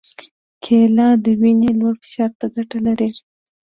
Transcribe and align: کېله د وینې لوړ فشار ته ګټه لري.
کېله 0.63 1.07
د 1.23 1.25
وینې 1.39 1.71
لوړ 1.79 1.95
فشار 2.03 2.31
ته 2.39 2.45
ګټه 2.55 2.77
لري. 2.85 3.09